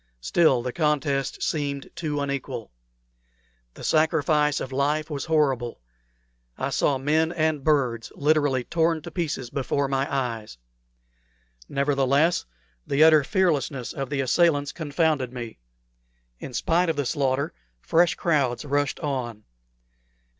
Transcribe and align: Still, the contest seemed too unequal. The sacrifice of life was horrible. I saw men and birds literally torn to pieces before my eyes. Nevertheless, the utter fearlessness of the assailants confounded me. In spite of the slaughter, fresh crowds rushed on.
Still, 0.21 0.63
the 0.63 0.73
contest 0.73 1.43
seemed 1.43 1.91
too 1.95 2.21
unequal. 2.21 2.71
The 3.75 3.83
sacrifice 3.83 4.59
of 4.59 4.71
life 4.71 5.11
was 5.11 5.25
horrible. 5.25 5.79
I 6.57 6.71
saw 6.71 6.97
men 6.97 7.31
and 7.31 7.63
birds 7.63 8.11
literally 8.15 8.63
torn 8.63 9.03
to 9.03 9.11
pieces 9.11 9.51
before 9.51 9.87
my 9.87 10.11
eyes. 10.11 10.57
Nevertheless, 11.69 12.45
the 12.87 13.03
utter 13.03 13.23
fearlessness 13.23 13.93
of 13.93 14.09
the 14.09 14.21
assailants 14.21 14.71
confounded 14.71 15.31
me. 15.31 15.59
In 16.39 16.55
spite 16.55 16.89
of 16.89 16.95
the 16.95 17.05
slaughter, 17.05 17.53
fresh 17.79 18.15
crowds 18.15 18.65
rushed 18.65 18.99
on. 19.01 19.43